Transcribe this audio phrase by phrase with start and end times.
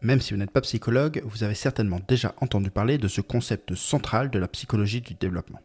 [0.00, 3.74] Même si vous n'êtes pas psychologue, vous avez certainement déjà entendu parler de ce concept
[3.74, 5.60] central de la psychologie du développement.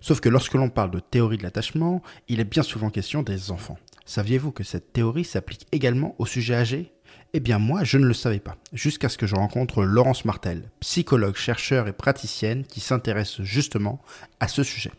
[0.00, 3.50] Sauf que lorsque l'on parle de théorie de l'attachement, il est bien souvent question des
[3.50, 3.78] enfants.
[4.06, 6.92] Saviez-vous que cette théorie s'applique également aux sujets âgés?
[7.34, 10.70] Eh bien moi, je ne le savais pas, jusqu'à ce que je rencontre Laurence Martel,
[10.80, 14.02] psychologue, chercheur et praticienne qui s'intéresse justement
[14.40, 14.92] à ce sujet.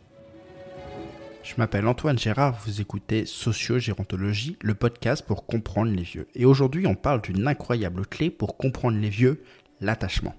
[1.43, 6.25] Je m'appelle Antoine Gérard, vous écoutez Sociogérontologie, le podcast pour comprendre les vieux.
[6.35, 9.43] Et aujourd'hui, on parle d'une incroyable clé pour comprendre les vieux,
[9.81, 10.35] l'attachement.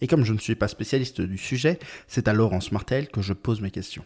[0.00, 3.34] Et comme je ne suis pas spécialiste du sujet, c'est à Laurence Martel que je
[3.34, 4.04] pose mes questions.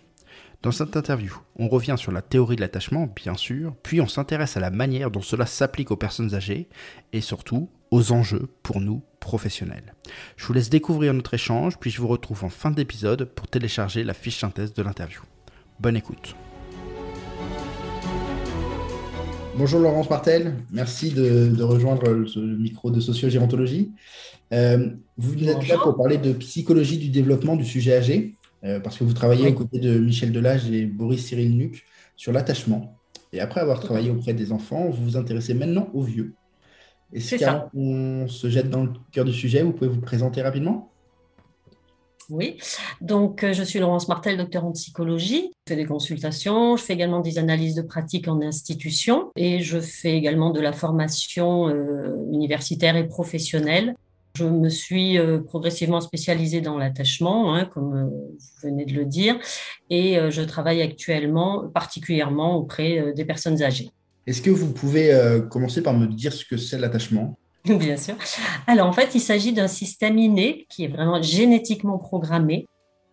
[0.63, 4.59] Dans cette interview, on revient sur la théorie de l'attachement, bien sûr, puis on s'intéresse
[4.59, 6.69] à la manière dont cela s'applique aux personnes âgées,
[7.15, 9.95] et surtout aux enjeux pour nous professionnels.
[10.37, 14.05] Je vous laisse découvrir notre échange, puis je vous retrouve en fin d'épisode pour télécharger
[14.05, 15.23] la fiche synthèse de l'interview.
[15.81, 16.37] Bonne écoute.
[19.55, 23.93] Bonjour Laurence Martel, merci de, rejoindre le micro de sociogérontologie.
[24.55, 28.97] Euh, vous êtes là pour parler de psychologie du développement du sujet âgé, euh, parce
[28.97, 31.85] que vous travaillez aux côtés de Michel Delage et Boris Cyril Nuc
[32.17, 32.97] sur l'attachement.
[33.35, 36.33] Et après avoir travaillé auprès des enfants, vous vous intéressez maintenant aux vieux.
[37.13, 40.92] Et ce qu'on se jette dans le cœur du sujet, vous pouvez vous présenter rapidement?
[42.31, 42.59] Oui,
[43.01, 45.51] donc euh, je suis Laurence Martel, docteur en psychologie.
[45.67, 49.81] Je fais des consultations, je fais également des analyses de pratique en institution et je
[49.81, 53.95] fais également de la formation euh, universitaire et professionnelle.
[54.37, 59.39] Je me suis euh, progressivement spécialisée dans l'attachement, hein, comme vous venez de le dire,
[59.91, 63.91] et je travaille actuellement particulièrement auprès des personnes âgées.
[64.27, 65.13] Est-ce que vous pouvez
[65.51, 67.37] commencer par me dire ce que c'est l'attachement?
[67.65, 68.15] Bien sûr.
[68.67, 72.67] Alors, en fait, il s'agit d'un système inné qui est vraiment génétiquement programmé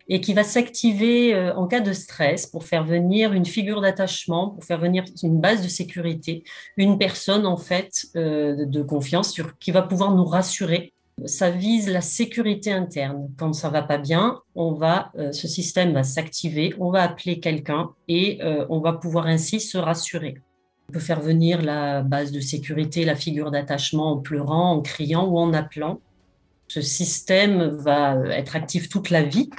[0.09, 4.49] et qui va s'activer euh, en cas de stress pour faire venir une figure d'attachement,
[4.49, 6.43] pour faire venir une base de sécurité,
[6.77, 10.93] une personne en fait euh, de confiance sur, qui va pouvoir nous rassurer.
[11.25, 13.29] Ça vise la sécurité interne.
[13.37, 17.39] Quand ça va pas bien, on va, euh, ce système va s'activer, on va appeler
[17.39, 18.39] quelqu'un et
[18.69, 20.41] on va pouvoir ainsi se rassurer.
[20.89, 25.27] On peut faire venir la base de sécurité, la figure d'attachement en pleurant, en criant
[25.27, 26.01] ou en appelant.
[26.67, 29.51] Ce système va être actif toute la vie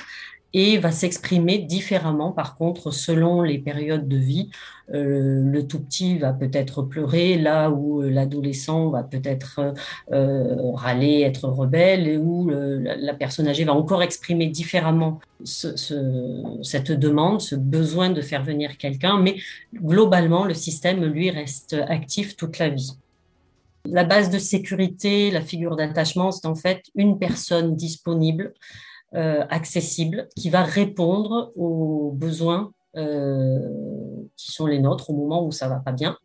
[0.53, 4.51] et va s'exprimer différemment par contre selon les périodes de vie.
[4.93, 9.73] Euh, le tout petit va peut-être pleurer là où euh, l'adolescent va peut-être
[10.11, 17.41] euh, râler, être rebelle et où la personne âgée va encore exprimer différemment cette demande,
[17.41, 19.37] ce besoin de faire venir quelqu'un, mais
[19.75, 22.93] globalement le système lui reste actif toute la vie.
[23.87, 28.53] La base de sécurité, la figure d'attachement, c'est en fait une personne disponible
[29.13, 33.61] accessible qui va répondre aux besoins euh,
[34.37, 36.17] qui sont les nôtres au moment où ça va pas bien.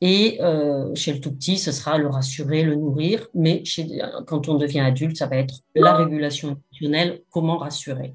[0.00, 3.88] Et euh, chez le tout petit, ce sera le rassurer, le nourrir, mais chez,
[4.26, 8.14] quand on devient adulte, ça va être la régulation émotionnelle, comment rassurer.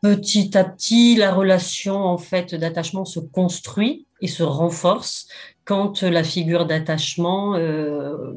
[0.00, 5.28] Petit à petit, la relation en fait d'attachement se construit et se renforce
[5.66, 8.32] quand la figure d'attachement euh,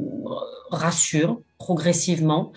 [0.72, 2.52] rassure progressivement.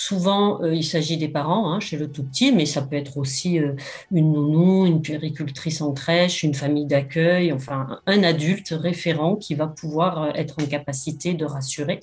[0.00, 3.18] Souvent, euh, il s'agit des parents hein, chez le tout petit, mais ça peut être
[3.18, 3.72] aussi euh,
[4.12, 9.66] une nounou, une puéricultrice en crèche, une famille d'accueil, enfin un adulte référent qui va
[9.66, 11.98] pouvoir euh, être en capacité de rassurer.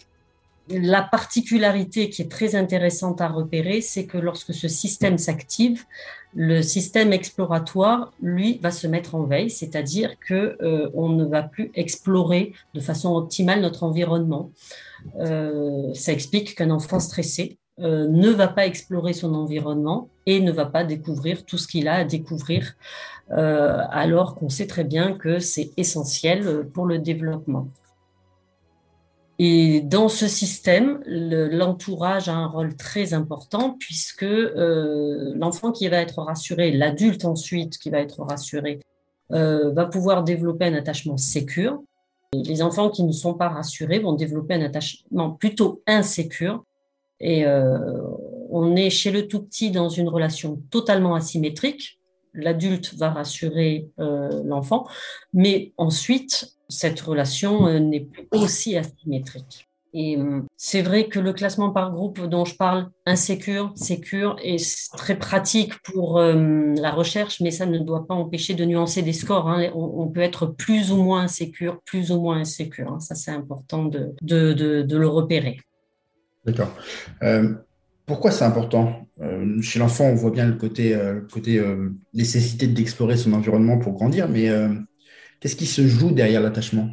[0.68, 5.86] La particularité qui est très intéressante à repérer, c'est que lorsque ce système s'active,
[6.34, 10.58] le système exploratoire, lui, va se mettre en veille, c'est-à-dire que
[10.96, 14.52] on ne va plus explorer de façon optimale notre environnement.
[15.20, 20.52] Euh, ça explique qu'un enfant stressé euh, ne va pas explorer son environnement et ne
[20.52, 22.74] va pas découvrir tout ce qu'il a à découvrir,
[23.32, 27.68] euh, alors qu'on sait très bien que c'est essentiel pour le développement.
[29.38, 36.20] Et dans ce système, l'entourage a un rôle très important puisque l'enfant qui va être
[36.22, 38.80] rassuré, l'adulte ensuite qui va être rassuré,
[39.30, 41.82] va pouvoir développer un attachement sécure,
[42.44, 46.64] les enfants qui ne sont pas rassurés vont développer un attachement plutôt insécure.
[47.20, 48.02] Et euh,
[48.50, 52.00] on est chez le tout petit dans une relation totalement asymétrique.
[52.34, 54.86] L'adulte va rassurer euh, l'enfant,
[55.34, 59.70] mais ensuite, cette relation euh, n'est plus aussi asymétrique.
[59.98, 60.18] Et
[60.58, 65.82] c'est vrai que le classement par groupe dont je parle, insécure, sécure, est très pratique
[65.84, 69.48] pour la recherche, mais ça ne doit pas empêcher de nuancer des scores.
[69.48, 69.72] Hein.
[69.74, 72.92] On, peut être plus ou moins insécure, plus ou moins insécure.
[72.92, 73.00] Hein.
[73.00, 75.62] Ça, c'est important de, le repérer.
[76.46, 76.76] D'accord.
[77.24, 77.56] Euh,
[78.06, 79.02] pourquoi c'est important?
[79.62, 80.96] Chez l'enfant, on voit bien le côté,
[81.32, 81.60] côté
[82.14, 84.50] nécessité d'explorer son environnement pour grandir, mais
[85.40, 86.90] qu'est-ce qui se joue derrière l'attachement?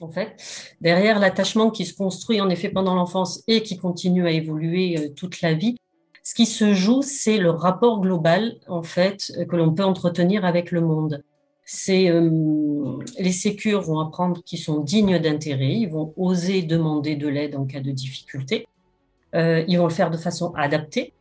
[0.00, 0.36] En fait,
[0.82, 5.08] derrière l'attachement qui se construit en effet pendant l'enfance et qui continue à évoluer euh,
[5.08, 5.76] toute la vie,
[6.22, 10.70] ce qui se joue, c'est le rapport global en fait que l'on peut entretenir avec
[10.72, 11.22] le monde.
[11.64, 17.28] C'est euh, les sécures vont apprendre qu'ils sont dignes d'intérêt, ils vont oser demander de
[17.28, 18.66] l'aide en cas de difficulté,
[19.34, 21.12] euh, ils vont le faire de façon adaptée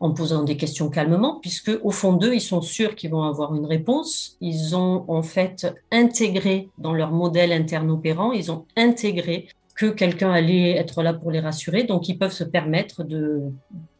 [0.00, 3.54] en posant des questions calmement, puisque au fond d'eux, ils sont sûrs qu'ils vont avoir
[3.54, 4.38] une réponse.
[4.40, 10.30] Ils ont en fait intégré dans leur modèle interne opérant, ils ont intégré que quelqu'un
[10.30, 13.42] allait être là pour les rassurer, donc ils peuvent se permettre de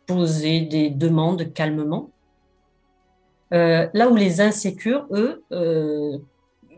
[0.07, 2.11] poser des demandes calmement.
[3.52, 6.19] Euh, là où les insécures, eux, euh,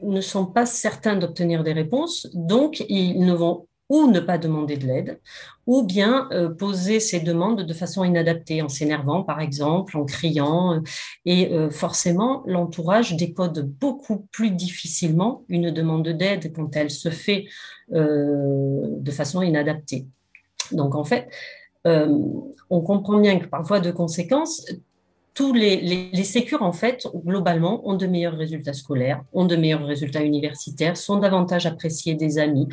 [0.02, 4.78] ne sont pas certains d'obtenir des réponses, donc ils ne vont ou ne pas demander
[4.78, 5.20] de l'aide,
[5.66, 10.82] ou bien euh, poser ces demandes de façon inadaptée, en s'énervant par exemple, en criant.
[11.26, 17.44] Et forcément, l'entourage décode beaucoup plus difficilement une demande d'aide quand elle se fait
[17.90, 20.06] de façon inadaptée.
[20.70, 21.28] Donc en fait,
[21.84, 24.64] on comprend bien que par voie de conséquence,
[25.34, 25.81] tous les,
[26.12, 30.96] les, sécures, en fait, globalement, ont de meilleurs résultats scolaires, ont de meilleurs résultats universitaires,
[30.96, 32.69] sont davantage appréciés des amis,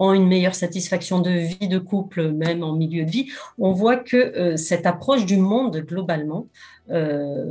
[0.00, 3.96] ont une meilleure satisfaction de vie de couple, même en milieu de vie, on voit
[3.96, 6.48] que euh, cette approche du monde globalement,
[6.90, 7.44] euh,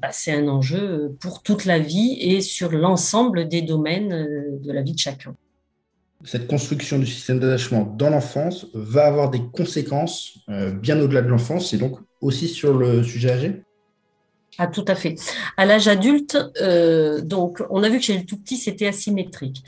[0.00, 4.72] bah, c'est un enjeu pour toute la vie et sur l'ensemble des domaines euh, de
[4.72, 5.36] la vie de chacun.
[6.24, 10.38] Cette construction du système d'attachement dans l'enfance va avoir des conséquences
[10.74, 13.62] bien au-delà de l'enfance et donc aussi sur le sujet âgé?
[14.58, 15.16] Ah, tout à fait.
[15.56, 16.36] À l'âge adulte,
[17.22, 19.64] donc, on a vu que chez le tout petit, c'était asymétrique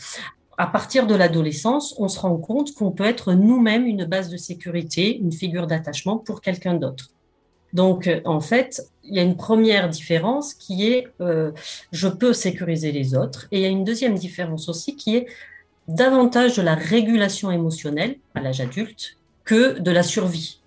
[0.62, 4.36] à partir de l'adolescence, on se rend compte qu'on peut être nous-mêmes une base de
[4.36, 7.10] sécurité, une figure d'attachement pour quelqu'un d'autre.
[7.72, 11.50] Donc, euh, en fait, il y a une première différence qui est euh,
[11.90, 13.48] je peux sécuriser les autres.
[13.50, 15.26] Et il y a une deuxième différence aussi qui est
[15.88, 20.60] davantage de la régulation émotionnelle à l'âge adulte que de la survie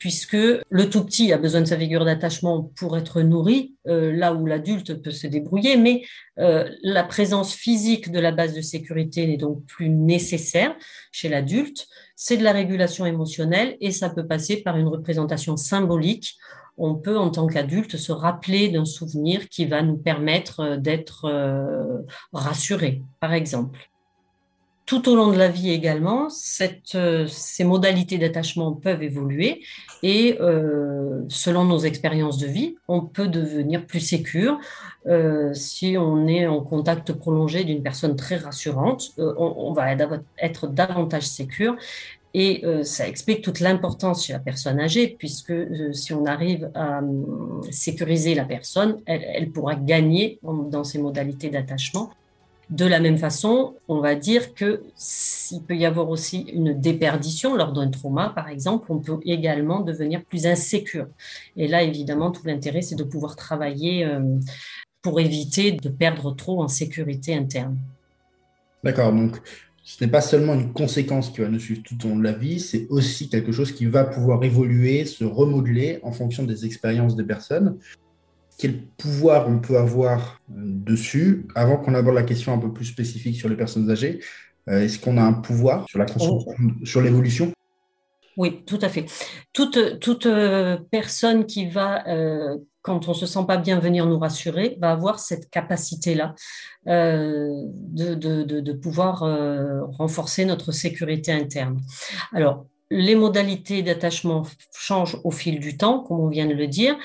[0.00, 4.32] puisque le tout petit a besoin de sa figure d'attachement pour être nourri, euh, là
[4.32, 6.02] où l'adulte peut se débrouiller, mais
[6.38, 10.74] euh, la présence physique de la base de sécurité n'est donc plus nécessaire
[11.12, 11.86] chez l'adulte.
[12.16, 16.34] C'est de la régulation émotionnelle et ça peut passer par une représentation symbolique.
[16.78, 21.30] On peut, en tant qu'adulte, se rappeler d'un souvenir qui va nous permettre euh, d'être
[22.32, 23.89] rassuré, par exemple
[24.90, 26.26] tout au long de la vie également,
[26.96, 29.62] euh, ces modalités d'attachement peuvent évoluer
[30.02, 34.58] et euh, selon nos expériences de vie, on peut devenir plus sécure.
[35.06, 39.94] Euh, si on est en contact prolongé d'une personne très rassurante, on, va
[40.38, 41.76] être davantage sécure.
[42.34, 45.54] Et ça explique toute l'importance chez la personne âgée, puisque
[45.92, 47.00] si on arrive à
[47.70, 52.10] sécuriser la personne, elle, elle pourra gagner dans ses modalités d'attachement
[52.70, 57.56] de la même façon, on va dire que s'il peut y avoir aussi une déperdition
[57.56, 61.08] lors d'un trauma, par exemple, on peut également devenir plus insécure.
[61.56, 64.20] Et là, évidemment, tout l'intérêt, c'est de pouvoir travailler euh,
[65.02, 67.76] pour éviter de perdre trop en sécurité interne.
[68.84, 69.40] D'accord, donc
[69.82, 72.32] ce n'est pas seulement une conséquence qui va nous suivre tout au long de la
[72.32, 77.16] vie, c'est aussi quelque chose qui va pouvoir évoluer, se remodeler en fonction des expériences
[77.16, 77.78] des personnes
[78.60, 82.84] quel pouvoir on peut avoir euh, dessus Avant qu'on aborde la question un peu plus
[82.84, 84.20] spécifique sur les personnes âgées,
[84.68, 86.84] euh, est-ce qu'on a un pouvoir sur la construction, oh.
[86.84, 87.52] sur l'évolution?
[88.36, 89.06] Oui, tout à fait.
[89.54, 92.04] Toute, toute euh, personne qui va,
[92.82, 96.34] quand on se sent pas bien, venir nous rassurer, va avoir cette capacité-là
[96.86, 99.20] de, de, de, pouvoir
[99.92, 101.80] renforcer notre sécurité interne.
[102.32, 104.42] Alors, les modalités d'attachement
[104.74, 106.96] changent au fil du temps, comme on vient de le dire.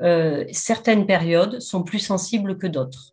[0.00, 3.12] Euh, certaines périodes sont plus sensibles que d'autres.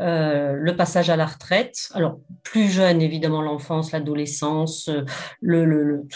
[0.00, 4.88] Euh, le passage à la retraite, alors plus jeune évidemment l'enfance, l'adolescence,
[5.40, 6.06] le, le,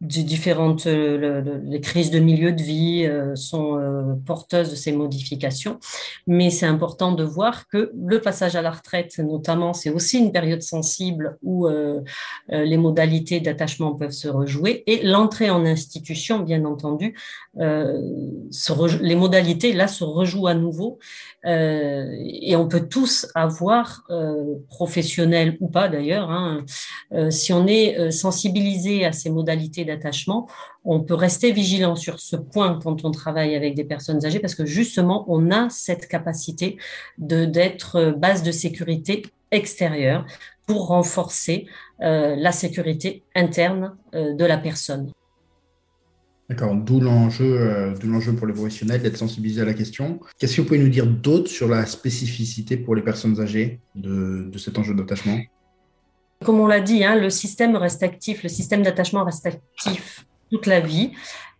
[0.00, 5.78] différentes euh, les crises de milieu de vie euh, sont euh, porteuses de ces modifications,
[6.26, 10.32] mais c'est important de voir que le passage à la retraite, notamment, c'est aussi une
[10.32, 11.68] période sensible où
[12.48, 17.16] les modalités d'attachement peuvent se rejouer et l'entrée en institution, bien entendu,
[17.56, 20.98] les modalités là se rejouent à nouveau
[21.44, 24.06] et on peut tous avoir
[24.68, 26.64] professionnels ou pas d'ailleurs, hein,
[27.30, 30.48] si on est sensibilisé à ces modalités d'attachement,
[30.84, 34.54] on peut rester vigilant sur ce point quand on travaille avec des personnes âgées parce
[34.54, 36.76] que justement, on a cette capacité
[37.18, 40.26] de d'être base de sécurité extérieure
[40.66, 41.66] pour renforcer
[42.02, 45.10] euh, la sécurité interne euh, de la personne.
[46.50, 50.18] D'accord, d'où l'enjeu, euh, l'enjeu pour les professionnels d'être sensibilisés à la question.
[50.36, 54.58] Qu'est-ce que vous pouvez nous dire d'autre sur la spécificité pour les personnes âgées de
[54.58, 55.38] cet enjeu d'attachement?
[56.44, 60.66] Comme on l'a dit, hein, le système reste actif, le système d'attachement reste actif toute
[60.66, 61.12] la vie.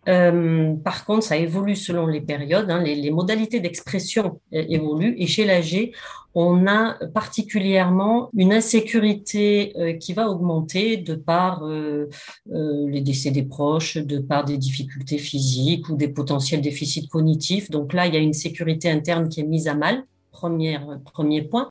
[0.07, 5.15] Euh, par contre, ça évolue selon les périodes, hein, les, modalités d'expression évoluent.
[5.17, 5.93] Et chez l'âgé,
[6.33, 12.07] on a particulièrement une insécurité euh, qui va augmenter de par euh,
[12.45, 17.69] les décès des proches, de par des difficultés physiques ou des potentiels déficits cognitifs.
[17.69, 21.69] Donc là, il y a une sécurité interne qui est mise à mal, premier point.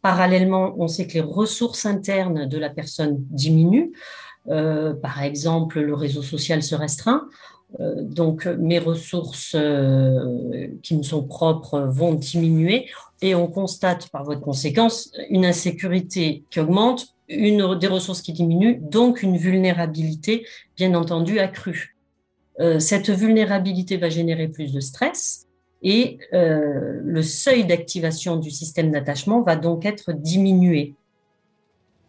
[0.00, 3.90] Parallèlement, on sait que les ressources internes de la personne diminuent.
[4.46, 7.26] par exemple, le réseau social se restreint.
[7.80, 12.88] Euh, donc mes ressources euh, qui me sont propres vont diminuer
[13.20, 18.32] et on constate par voie de conséquence une insécurité qui augmente, une des ressources qui
[18.32, 21.96] diminuent, donc une vulnérabilité bien entendu accrue.
[22.60, 25.46] Euh, cette vulnérabilité va générer plus de stress
[25.82, 30.94] et le seuil d'activation du système d'attachement va donc être diminué.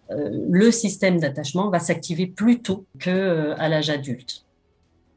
[0.10, 4.45] le système d'attachement va s'activer plus tôt qu'à l'âge adulte.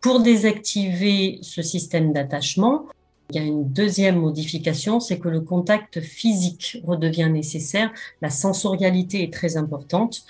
[0.01, 2.87] Pour désactiver ce système d'attachement,
[3.31, 7.91] il y a une deuxième modification, c'est que le contact physique redevient nécessaire.
[8.23, 10.23] La sensorialité est très importante.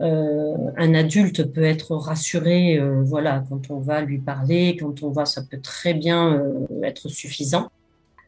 [0.00, 5.10] Euh, un adulte peut être rassuré, euh, voilà, quand on va lui parler, quand on
[5.10, 7.70] va, ça peut très bien euh, être suffisant.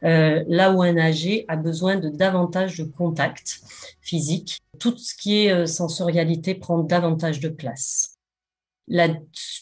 [0.01, 3.61] là où un âgé a besoin de davantage de contact
[4.01, 8.16] physique, tout ce qui est sensorialité prend davantage de place.
[8.87, 9.09] La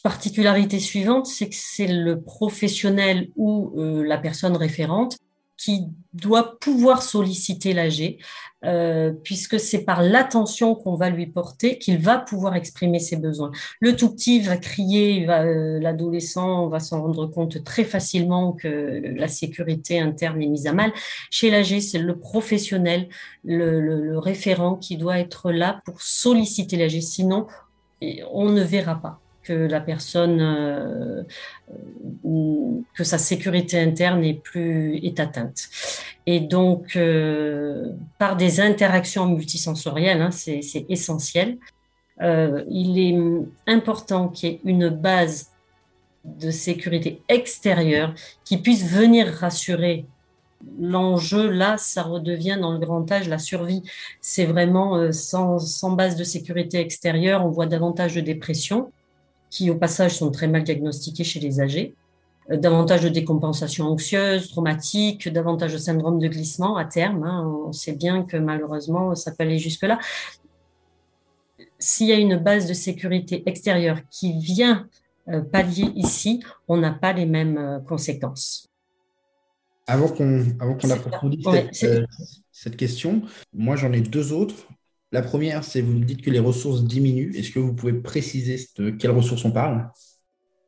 [0.03, 5.17] particularité suivante, c'est que c'est le professionnel ou euh, la personne référente
[5.57, 8.19] qui doit pouvoir solliciter l'âgé,
[8.65, 13.51] euh, puisque c'est par l'attention qu'on va lui porter qu'il va pouvoir exprimer ses besoins.
[13.79, 19.27] Le tout petit va crier, euh, l'adolescent va s'en rendre compte très facilement que la
[19.27, 20.91] sécurité interne est mise à mal.
[21.31, 23.07] Chez l'âgé, c'est le professionnel,
[23.43, 27.01] le, le, référent qui doit être là pour solliciter l'âgé.
[27.01, 27.47] Sinon,
[28.31, 31.23] on ne verra pas que la personne, euh,
[31.71, 35.69] euh, que sa sécurité interne est plus est atteinte.
[36.25, 41.57] Et donc, euh, par des interactions multisensorielles, hein, c'est essentiel.
[42.21, 43.15] il est
[43.67, 45.51] important qu'il y ait une base
[46.23, 50.05] de sécurité extérieure qui puisse venir rassurer
[50.79, 53.83] l'enjeu là, ça redevient dans le grand âge la survie.
[54.21, 58.91] C'est vraiment euh, sans, base de sécurité extérieure, on voit davantage de dépression,
[59.49, 61.95] qui au passage sont très mal diagnostiquées chez les âgés,
[62.51, 67.23] euh, davantage de décompensation anxieuse, traumatique, davantage de syndrome de glissement à terme.
[67.23, 67.45] Hein.
[67.67, 69.99] on sait bien que malheureusement, ça peut aller jusque-là.
[71.77, 74.87] S'il y a une base de sécurité extérieure qui vient
[75.27, 78.69] euh, pallier ici, on n'a pas les mêmes conséquences.
[79.87, 82.05] Avant qu'on approfondisse euh,
[82.51, 83.21] cette, question,
[83.53, 84.55] moi j'en ai deux autres.
[85.11, 87.31] La première, c'est vous me dites que les ressources diminuent.
[87.35, 89.87] Est-ce que vous pouvez préciser de quelles ressources on parle?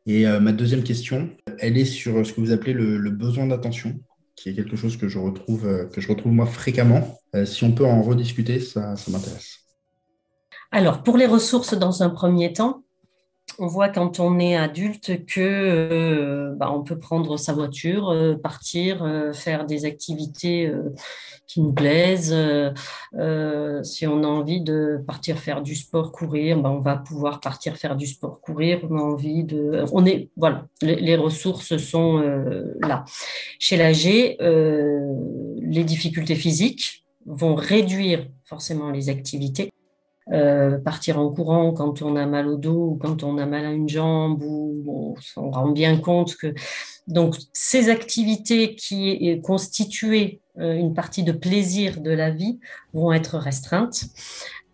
[0.05, 3.99] Et euh, ma deuxième question, elle est sur ce que vous appelez le, besoin d'attention,
[4.35, 7.19] qui est quelque chose que je retrouve, euh, que je retrouve moi fréquemment.
[7.45, 9.59] si on peut en rediscuter, ça m'intéresse.
[10.71, 12.83] Alors, pour les ressources, dans un premier temps,
[13.59, 18.35] on voit quand on est adulte que euh, bah, on peut prendre sa voiture, euh,
[18.35, 20.71] partir, euh, faire des activités
[21.47, 22.35] qui nous plaisent.
[23.83, 27.77] si on a envie de partir faire du sport, courir, bah, on va pouvoir partir
[27.77, 28.79] faire du sport, courir.
[28.89, 32.21] On a envie de, on est voilà, les, ressources sont
[32.81, 33.05] là.
[33.59, 39.71] Chez l'âgé, les difficultés physiques vont réduire forcément les activités
[40.33, 43.65] euh, partir en courant quand on a mal au dos ou quand on a mal
[43.65, 46.53] à une jambe ou on rend bien compte que
[47.07, 52.59] donc ces activités qui constituaient euh, une partie de plaisir de la vie
[52.91, 54.03] vont être restreintes.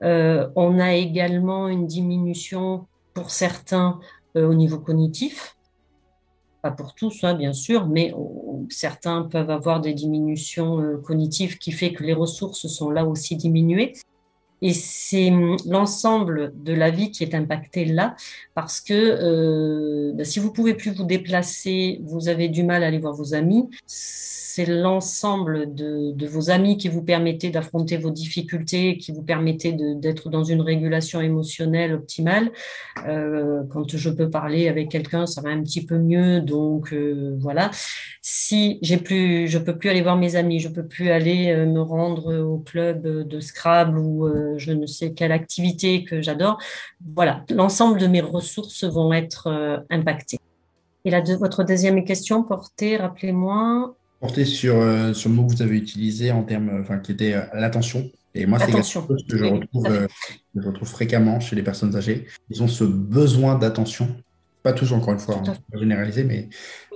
[0.01, 3.99] Euh, on a également une diminution pour certains
[4.33, 5.55] au niveau cognitif,
[6.63, 8.11] pas pour tous, hein, bien sûr, mais
[8.69, 13.93] certains peuvent avoir des diminutions cognitives qui fait que les ressources sont là aussi diminuées.
[14.63, 18.15] Et c'est hum, l'ensemble de la vie qui est impacté là,
[18.55, 22.87] parce que euh, bah, si vous pouvez plus vous déplacer, vous avez du mal à
[22.87, 23.69] aller voir vos amis
[24.65, 30.43] l'ensemble de, vos amis qui vous permettez d'affronter vos difficultés, qui vous permettez d'être dans
[30.43, 32.51] une régulation émotionnelle optimale.
[33.07, 36.39] Euh, quand je peux parler avec quelqu'un, ça va un petit peu mieux.
[36.39, 37.71] Donc euh, voilà.
[38.21, 41.65] Si j'ai plus, je peux plus aller voir mes amis, je peux plus aller euh,
[41.65, 46.57] me rendre au club de Scrabble ou je ne sais quelle activité que j'adore.
[47.15, 50.39] Voilà, l'ensemble de mes ressources vont être impactées.
[51.05, 55.61] Et là, votre deuxième question portait, rappelez-moi, porter sur, euh, sur le mot que vous
[55.61, 58.09] avez utilisé en termes, enfin, qui était euh, l'attention.
[58.33, 60.07] Et moi, c'est quelque chose que je retrouve, euh,
[60.55, 62.25] je retrouve fréquemment chez les personnes âgées.
[62.49, 64.15] Ils ont ce besoin d'attention.
[64.63, 66.47] Pas tous, encore une fois, hein, pas généraliser, mais,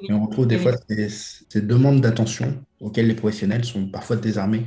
[0.07, 4.65] mais, on retrouve des fois ces, ces demandes d'attention auxquelles les professionnels sont parfois désarmés.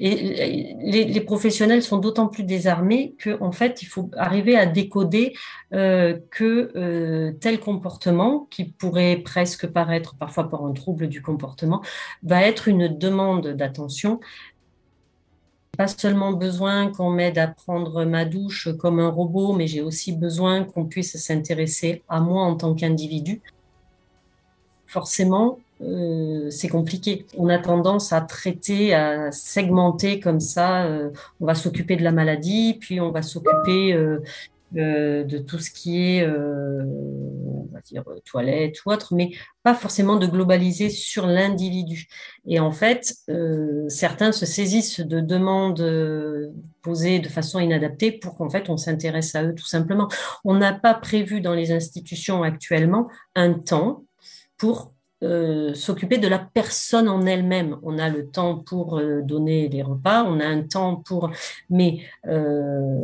[0.00, 5.34] Et les, professionnels sont d'autant plus désarmés qu'en en fait, il faut arriver à décoder
[5.72, 11.82] euh, que euh, tel comportement, qui pourrait presque paraître parfois par un trouble du comportement,
[12.22, 14.20] va être une demande d'attention.
[15.76, 20.12] Pas seulement besoin qu'on m'aide à prendre ma douche comme un robot, mais j'ai aussi
[20.12, 23.40] besoin qu'on puisse s'intéresser à moi en tant qu'individu.
[24.86, 27.26] Forcément, euh, c'est compliqué.
[27.36, 30.86] On a tendance à traiter, à segmenter comme ça.
[30.86, 34.18] Euh, on va s'occuper de la maladie, puis on va s'occuper euh,
[34.72, 39.30] de tout ce qui est, on va dire, toilette ou autre, mais
[39.62, 42.06] pas forcément de globaliser sur l'individu.
[42.46, 43.14] Et en fait,
[43.88, 49.42] certains se saisissent de demandes posées de façon inadaptée pour qu'en fait on s'intéresse à
[49.42, 50.08] eux tout simplement.
[50.44, 54.04] On n'a pas prévu dans les institutions actuellement un temps
[54.58, 54.92] pour
[55.24, 57.76] euh, s'occuper de la personne en elle-même.
[57.82, 61.32] On a le temps pour euh, donner des repas, on a un temps pour...
[61.70, 61.98] Mais
[62.28, 63.02] euh,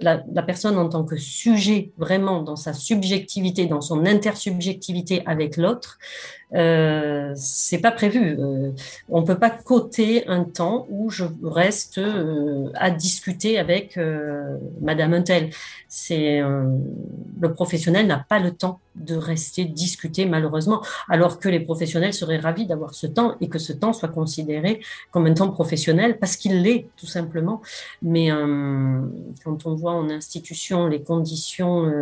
[0.00, 5.98] la, personne en tant que sujet, vraiment dans sa subjectivité, dans son intersubjectivité avec l'autre,
[6.54, 8.36] euh, c'est pas prévu.
[8.38, 8.72] Euh,
[9.08, 15.14] on peut pas coter un temps où je reste euh, à discuter avec euh, Madame
[15.14, 15.50] Untel.
[15.88, 22.14] C'est le professionnel n'a pas le temps de rester discuter malheureusement, alors que les professionnels
[22.14, 24.80] seraient ravis d'avoir ce temps et que ce temps soit considéré
[25.10, 27.60] comme un temps professionnel parce qu'il l'est tout simplement.
[28.00, 28.30] Mais
[29.44, 31.92] quand on voit en institution les conditions,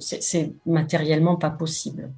[0.00, 2.10] c'est matériellement pas possible.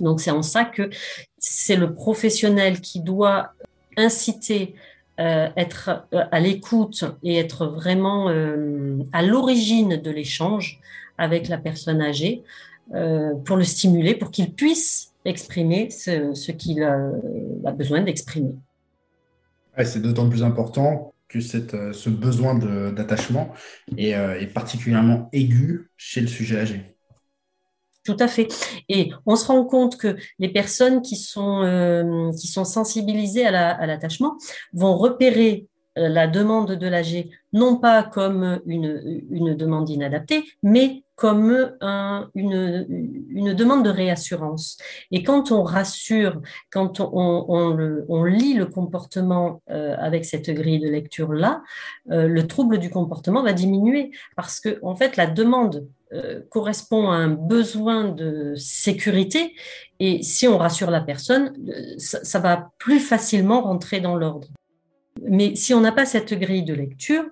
[0.00, 0.90] Donc c'est en ça que
[1.38, 3.52] c'est le professionnel qui doit
[3.96, 4.74] inciter,
[5.20, 10.80] euh, être euh, à l'écoute et être vraiment euh, à l'origine de l'échange
[11.18, 12.42] avec la personne âgée
[13.44, 18.54] pour le stimuler, pour qu'il puisse exprimer ce, qu'il a, besoin d'exprimer.
[19.84, 23.52] c'est d'autant plus important que ce besoin d'attachement
[23.98, 26.97] est particulièrement aigu chez le sujet âgé.
[28.08, 28.48] Tout à fait.
[28.88, 34.38] Et on se rend compte que les personnes qui sont, euh, sensibilisées à l'attachement
[34.72, 35.66] vont repérer
[35.98, 43.52] euh, la demande de l'AG non pas comme une demande inadaptée, mais comme un, une,
[43.52, 44.78] demande de réassurance.
[45.10, 51.62] Et quand on rassure, quand on, lit le comportement euh, avec cette grille de lecture-là,
[52.12, 57.10] euh, le trouble du comportement va diminuer parce que, en fait, la demande euh, correspond
[57.10, 59.56] à un besoin de sécurité
[59.98, 61.52] et si on rassure la personne,
[61.98, 64.46] ça va plus facilement rentrer dans l'ordre.
[65.22, 67.24] Mais si on n'a pas cette grille de lecture,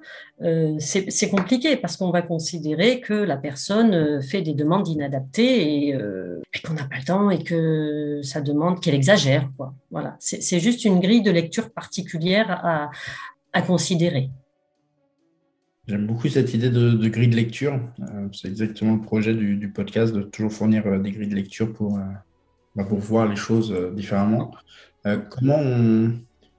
[0.42, 5.94] euh, c'est compliqué parce qu'on va considérer que la personne euh, fait des demandes inadaptées
[5.94, 9.51] euh, et, qu'on n'a pas le temps et que ça demande qu'elle exagère.
[9.57, 9.75] Quoi.
[9.90, 12.90] Voilà, c'est juste une grille de lecture particulière à,
[13.53, 14.31] à considérer.
[15.87, 17.81] J'aime beaucoup cette idée de, grille de lecture.
[18.33, 22.01] c'est exactement le projet du, du, podcast de toujours fournir des grilles de lecture pour,
[22.75, 24.51] bah, pour voir les choses différemment.
[25.31, 26.14] comment on,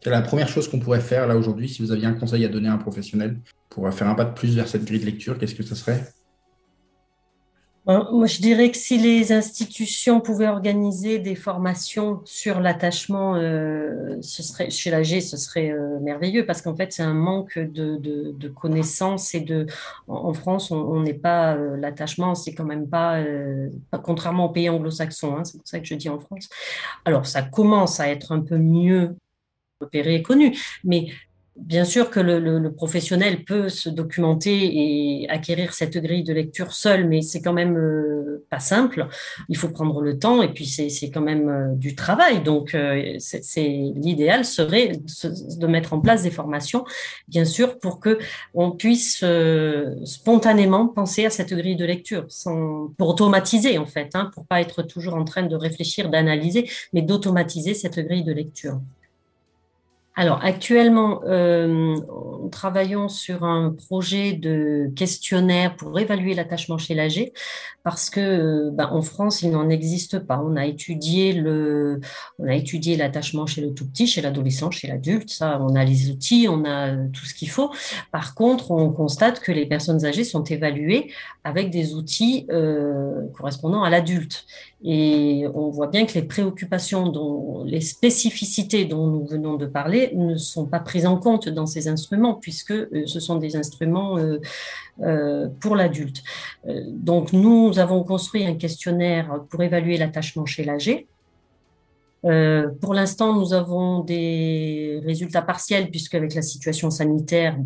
[0.06, 2.70] la première chose qu'on pourrait faire là aujourd'hui si vous aviez un conseil à donner
[2.70, 3.38] à un professionnel
[3.70, 6.04] pour faire un pas de plus vers cette grille de lecture Qu'est-ce que ça serait?
[7.88, 14.44] Moi, je dirais que si les institutions pouvaient organiser des formations sur l'attachement, euh, ce
[14.44, 18.50] serait chez l'AG, ce serait euh, merveilleux parce qu'en fait, c'est un manque de, de,
[18.50, 19.68] connaissances et de.
[20.10, 23.24] En, France, on n'est pas euh, l'attachement, c'est quand même pas,
[24.04, 25.38] contrairement aux pays anglo-saxons.
[25.38, 26.50] Hein, c'est pour ça que je dis en France.
[27.06, 29.16] Alors, ça commence à être un peu mieux
[29.82, 30.58] repéré et connu.
[30.84, 31.08] Mais
[31.58, 37.08] Bien sûr que le, professionnel peut se documenter et acquérir cette grille de lecture seul,
[37.08, 39.08] mais c'est quand même euh, pas simple.
[39.50, 42.44] Il faut prendre le temps et puis c'est quand même euh, du travail.
[42.44, 43.18] Donc, euh,
[43.56, 46.86] l'idéal serait de mettre en place des formations,
[47.28, 48.20] bien sûr, pour que
[48.54, 49.26] on puisse
[50.04, 52.28] spontanément penser à cette grille de lecture,
[52.98, 57.02] pour automatiser en fait, hein, pour pas être toujours en train de réfléchir, d'analyser, mais
[57.02, 58.80] d'automatiser cette grille de lecture.
[60.20, 67.34] Alors actuellement, euh, nous travaillons sur un projet de questionnaire pour évaluer l'attachement chez l'âgé,
[67.84, 70.42] parce que euh, ben, en France, il n'en existe pas.
[70.44, 71.34] On a étudié
[72.98, 75.38] l'attachement chez le tout petit, chez l'adolescent, chez l'adulte.
[75.40, 77.72] On a les outils, on a tout ce qu'il faut.
[78.12, 81.12] Par contre, on constate que les personnes âgées sont évaluées
[81.44, 84.48] avec des outils euh, correspondant à l'adulte.
[84.84, 90.12] Et on voit bien que les préoccupations, dont les spécificités dont nous venons de parler
[90.14, 92.74] ne sont pas pris en compte dans ces instruments puisque
[93.08, 94.18] ce sont des instruments
[95.60, 96.22] pour l'adulte.
[96.90, 101.08] donc nous avons construit un questionnaire pour évaluer l'attachement chez l'âgé.
[102.22, 107.58] pour l'instant, nous avons des résultats partiels puisque avec la situation sanitaire,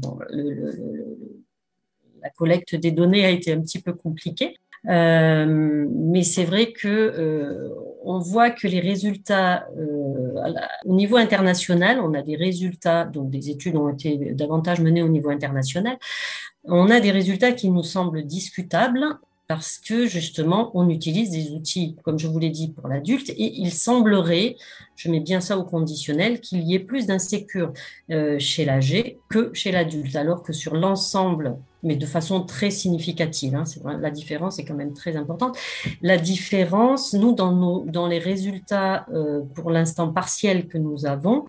[2.24, 4.56] la collecte des données a été un petit peu compliquée.
[4.90, 7.70] Euh, mais c'est vrai que euh,
[8.04, 10.54] on voit que les résultats euh,
[10.86, 15.08] au niveau international, on a des résultats, donc des études ont été davantage menées au
[15.10, 15.98] niveau international.
[16.64, 19.06] On a des résultats qui nous semblent discutables
[19.52, 23.54] parce que justement, on utilise des outils, comme je vous l'ai dit, pour l'adulte, et
[23.60, 24.56] il semblerait,
[24.96, 27.74] je mets bien ça au conditionnel, qu'il y ait plus d'insécure
[28.40, 33.56] chez l'âgé que chez l'adulte, alors que sur l'ensemble mais de façon très significative.
[33.56, 33.64] Hein.
[34.00, 35.58] la différence est quand même très importante.
[36.02, 41.46] La différence, nous, dans, nos, les résultats euh, pour l'instant partiels que nous avons,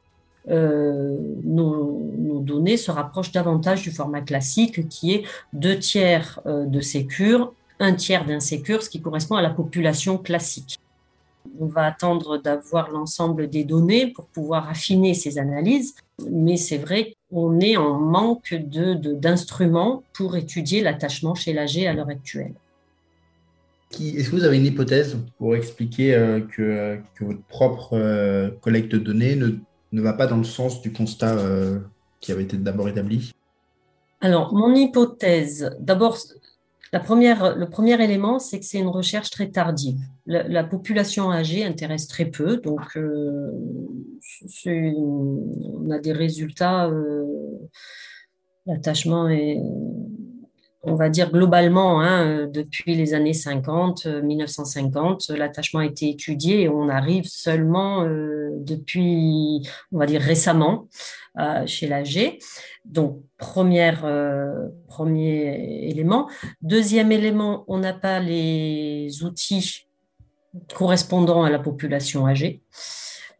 [0.49, 2.01] euh, nos,
[2.41, 7.95] données se rapprochent davantage du format classique qui est deux tiers euh, de sécure, un
[7.95, 10.79] tiers d'insécure, ce qui correspond à la population classique.
[11.59, 15.95] On va attendre d'avoir l'ensemble des données pour pouvoir affiner ces analyses,
[16.31, 21.93] mais c'est vrai qu'on est en manque d'instruments de, pour étudier l'attachement chez l'âgé à
[21.93, 22.55] l'heure actuelle.
[24.01, 28.93] Est-ce que vous avez une hypothèse pour expliquer euh, que, que, votre propre euh, collecte
[28.93, 29.51] de données ne,
[29.93, 31.79] ne, va pas dans le sens du constat euh,
[32.21, 33.33] qui avait été d'abord établi?
[34.23, 36.17] Alors, mon hypothèse, d'abord,
[36.93, 40.01] la première, le premier élément, c'est que c'est une recherche très tardive.
[40.27, 43.51] La, population âgée intéresse très peu, donc euh,
[44.67, 46.89] on a des résultats.
[46.89, 47.25] Euh,
[48.67, 49.59] l'attachement est,
[50.83, 56.69] on va dire globalement, hein, depuis les années 50, 1950, l'attachement a été étudié et
[56.69, 60.89] on arrive seulement euh, depuis, on va dire récemment,
[61.67, 62.39] chez l'âgé.
[62.85, 66.29] Donc, première, euh, premier élément.
[66.61, 69.87] Deuxième élément, on n'a pas les outils
[70.75, 72.63] correspondant à la population âgée.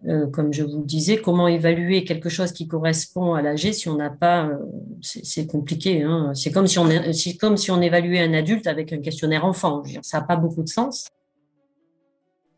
[0.09, 3.89] Euh, comme je vous le disais, comment évaluer quelque chose qui correspond à l'âgé si
[3.89, 4.57] on n'a pas, euh,
[5.01, 6.03] c'est compliqué.
[6.03, 6.33] Hein.
[6.35, 6.89] C'est comme si on,
[7.39, 9.83] comme si on évaluait un adulte avec un questionnaire enfant.
[10.03, 11.07] ça n'a pas beaucoup de sens.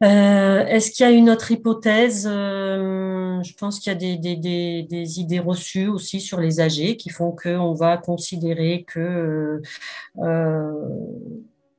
[0.02, 5.20] Euh, est-ce qu'il y a une autre hypothèse euh, Je pense qu'il y a des,
[5.20, 9.62] idées reçues aussi sur les âgés qui font qu'on va considérer que
[10.18, 10.72] euh,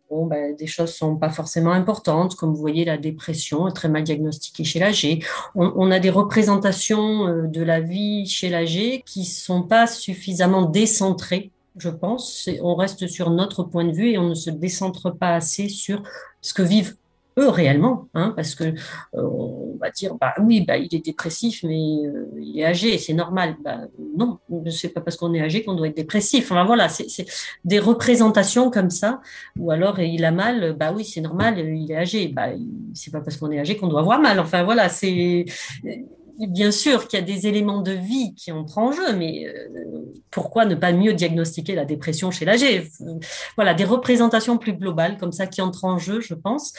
[0.10, 3.90] bon, ben, des choses sont pas forcément importantes, comme vous voyez la dépression est très
[3.90, 5.20] mal diagnostiquée chez l'âgé.
[5.56, 11.90] On, a des représentations de la vie chez l'âgé qui sont pas suffisamment décentrées je
[11.90, 12.50] pense.
[12.62, 16.04] On reste sur notre point de vue et on ne se décentre pas assez sur
[16.42, 16.96] ce que vivent
[17.38, 18.74] eux réellement, hein, parce que euh,
[19.14, 23.14] on va dire bah oui, bah il est dépressif, mais euh, il est âgé, c'est
[23.14, 23.56] normal.
[23.64, 23.80] Bah,
[24.18, 26.52] non, c'est pas parce qu'on est âgé qu'on doit être dépressif.
[26.52, 27.26] Enfin voilà, c'est
[27.64, 29.22] des représentations comme ça,
[29.58, 32.28] ou alors il a mal, bah oui, c'est normal, il est âgé.
[32.30, 32.48] Bah
[32.94, 34.40] c'est pas parce qu'on est âgé qu'on doit avoir mal.
[34.40, 35.46] Enfin voilà, c'est
[36.40, 40.02] bien sûr qu'il y a des éléments de vie qui entrent en jeu, mais euh,
[40.32, 42.90] pourquoi ne pas mieux diagnostiquer la dépression chez l'âgé?
[43.56, 46.74] Voilà, des représentations plus globales comme ça qui entrent en jeu, je pense,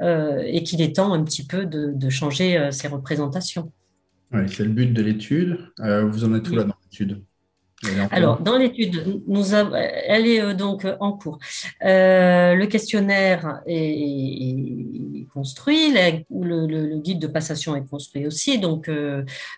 [0.00, 3.72] euh, et qu'il est temps un petit peu de, changer euh, ces représentations.
[4.32, 5.58] Oui, c'est le but de l'étude.
[5.78, 7.22] vous en êtes tout là dans l'étude?
[8.10, 11.38] Alors, dans l'étude, nous elle est euh, donc euh, en cours.
[11.84, 15.92] Euh, le questionnaire est, construit,
[16.30, 18.90] le, guide de passation est construit aussi, donc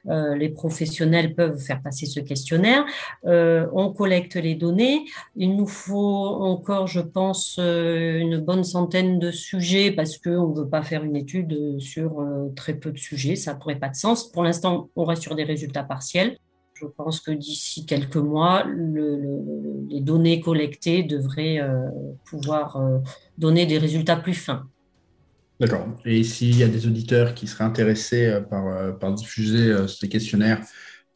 [0.05, 2.85] les professionnels peuvent faire passer ce questionnaire.
[3.25, 5.05] on collecte les données.
[5.37, 10.69] Il nous faut encore, je pense, une bonne centaine de sujets parce qu'on ne veut
[10.69, 12.25] pas faire une étude sur
[12.57, 14.31] très peu de sujets, ça pourrait pas de sens.
[14.31, 16.39] Pour l'instant, on reste sur des résultats partiels.
[16.75, 21.89] Je pense que d'ici quelques mois, les données collectées devraient euh,
[22.25, 22.99] pouvoir euh,
[23.39, 24.67] donner des résultats plus fins.
[25.61, 25.87] D'accord.
[26.05, 30.61] Et s'il y a des auditeurs qui seraient intéressés euh, par, par diffuser ces questionnaires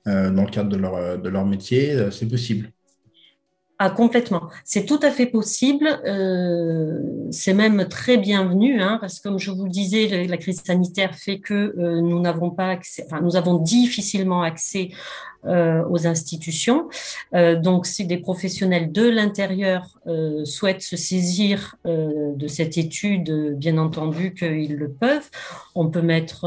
[0.06, 2.72] dans le cadre de leur, de leur métier, c'est possible
[3.80, 4.48] ah, complètement.
[4.64, 5.86] C'est tout à fait possible.
[6.04, 10.62] Euh, c'est même très bienvenu, hein, parce que comme je vous le disais, la crise
[10.64, 14.90] sanitaire fait que euh, nous n'avons pas accès, enfin, nous avons difficilement accès
[15.44, 16.88] aux institutions.
[17.34, 23.56] Euh, donc, si des professionnels de l'intérieur euh, souhaitent se saisir euh, de cette étude,
[23.56, 25.30] bien entendu qu'ils le peuvent.
[25.74, 26.46] On peut mettre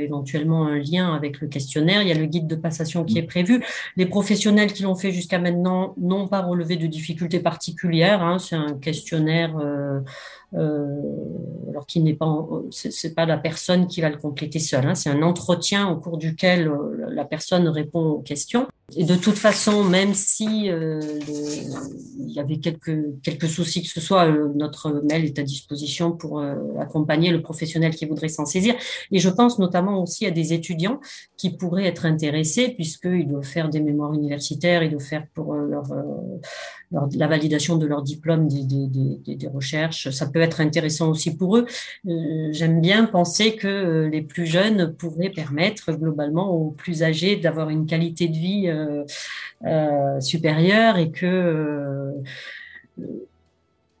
[0.00, 2.02] éventuellement un lien avec le questionnaire.
[2.02, 3.62] Il y a le guide de passation qui est prévu.
[3.96, 8.22] Les professionnels qui l'ont fait jusqu'à maintenant n'ont pas relevé de difficultés particulières.
[8.22, 8.38] Hein.
[8.38, 9.54] C'est un questionnaire
[10.54, 14.86] alors qu'il n'est pas, c'est pas la personne qui va le compléter seule.
[14.86, 14.94] Hein.
[14.94, 16.70] c'est un entretien au cours duquel
[17.08, 18.68] la personne répond aux questions.
[18.96, 21.00] Et de toute façon, même si euh,
[22.18, 26.12] il y avait quelques, quelques soucis que ce soit, euh, notre mail est à disposition
[26.12, 28.74] pour euh, accompagner le professionnel qui voudrait s'en saisir.
[29.10, 31.00] Et je pense notamment aussi à des étudiants
[31.36, 35.84] qui pourraient être intéressés, puisqu'ils doivent faire des mémoires universitaires, ils doivent faire pour leur,
[36.90, 40.10] la validation de leur diplôme des, des, recherches.
[40.10, 41.66] Ça peut être intéressant aussi pour eux.
[42.04, 47.86] J'aime bien penser que les plus jeunes pourraient permettre globalement aux plus âgés d'avoir une
[47.86, 48.68] qualité de vie
[50.20, 52.12] supérieure et que euh,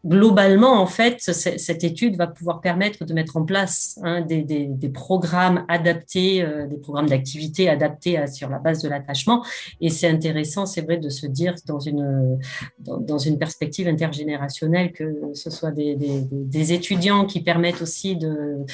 [0.04, 5.64] globalement, en fait, cette étude va pouvoir permettre de mettre en place hein, des, programmes
[5.68, 9.44] adaptés, des programmes d'activité adaptés sur la base de l'attachement.
[9.80, 12.36] Et c'est intéressant, c'est vrai, de se dire dans une,
[12.80, 18.66] dans, une perspective intergénérationnelle que ce soit des étudiants qui permettent aussi de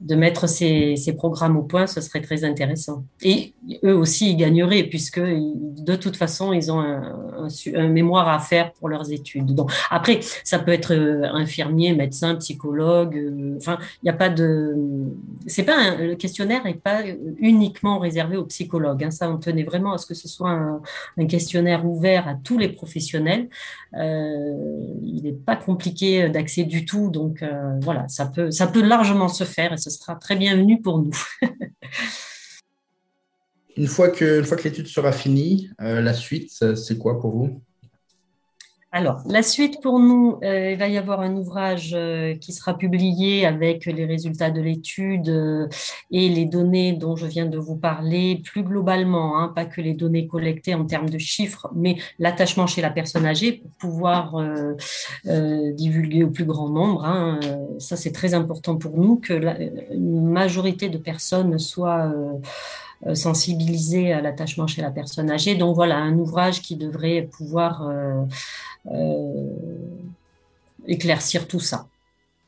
[0.00, 3.04] de mettre ces, programmes au point, ce serait très intéressant.
[3.22, 8.72] Et eux aussi, ils gagneraient, puisque de toute façon, ils ont un, mémoire à faire
[8.72, 9.54] pour leurs études.
[9.54, 13.16] Donc, après, ça peut être euh, infirmier, médecin, psychologue.
[13.16, 14.76] Euh, il n'y a pas de.
[15.46, 17.02] C'est pas le questionnaire n'est pas
[17.38, 19.04] uniquement réservé aux psychologues.
[19.04, 19.10] Hein.
[19.10, 22.68] Ça, on tenait vraiment à ce que ce soit un, questionnaire ouvert à tous les
[22.68, 23.48] professionnels.
[23.94, 24.54] Euh,
[25.02, 27.44] il n'est pas compliqué d'accès du tout, donc
[27.82, 31.16] voilà, ça peut, ça peut largement se faire ce sera très bienvenu pour nous.
[33.76, 37.62] une fois que, l'étude sera finie, euh, la suite, c'est quoi pour vous?
[38.90, 42.76] Alors, la suite pour nous, euh, il va y avoir un ouvrage euh, qui sera
[42.76, 45.28] publié avec les résultats de l'étude
[46.10, 49.92] et les données dont je viens de vous parler plus globalement, hein, pas que les
[49.92, 54.36] données collectées en termes de chiffres, mais l'attachement chez la personne âgée pour pouvoir
[55.24, 57.04] divulguer au plus grand nombre.
[57.04, 57.40] Hein.
[57.78, 59.58] Ça, c'est très important pour nous que la
[59.90, 62.12] une majorité de personnes soient
[63.06, 65.54] euh, sensibiliser à l'attachement chez la personne âgée.
[65.54, 68.24] Donc voilà, un ouvrage qui devrait pouvoir euh, euh,
[70.86, 71.86] éclaircir tout ça.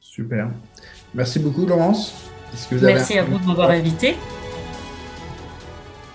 [0.01, 0.51] Super.
[1.15, 2.15] Merci beaucoup, Laurence.
[2.83, 4.17] Merci à vous de m'avoir invité.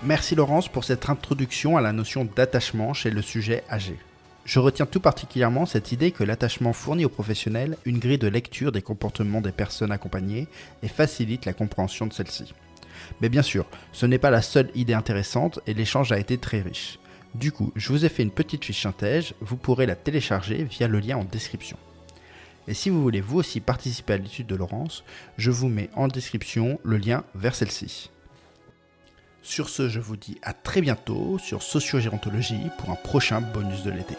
[0.02, 3.96] Merci Laurence pour cette introduction à la notion d'attachement chez le sujet âgé.
[4.44, 8.70] Je retiens tout particulièrement cette idée que l'attachement fournit aux professionnels une grille de lecture
[8.70, 10.46] des comportements des personnes accompagnées
[10.82, 12.54] et facilite la compréhension de celles-ci.
[13.20, 16.60] Mais bien sûr, ce n'est pas la seule idée intéressante et l'échange a été très
[16.60, 17.00] riche.
[17.38, 20.88] Du coup, je vous ai fait une petite fiche synthèse, vous pourrez la télécharger via
[20.88, 21.76] le lien en description.
[22.66, 25.04] Et si vous voulez vous aussi participer à l'étude de Laurence,
[25.36, 28.10] je vous mets en description le lien vers celle-ci.
[29.42, 33.90] Sur ce, je vous dis à très bientôt sur Sociogérontologie pour un prochain bonus de
[33.90, 34.14] l'été.